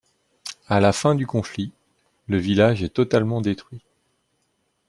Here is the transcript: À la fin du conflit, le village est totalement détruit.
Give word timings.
À 0.67 0.79
la 0.79 0.93
fin 0.93 1.13
du 1.13 1.27
conflit, 1.27 1.71
le 2.25 2.37
village 2.39 2.81
est 2.81 2.89
totalement 2.95 3.39
détruit. 3.39 3.85